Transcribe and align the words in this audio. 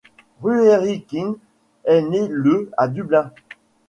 Ruairi 0.41 1.05
Quinn 1.05 1.35
est 1.83 2.01
né 2.01 2.25
le 2.27 2.71
à 2.75 2.87
Dublin. 2.87 3.31